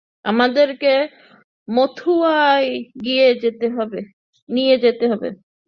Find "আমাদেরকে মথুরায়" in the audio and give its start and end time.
0.25-2.69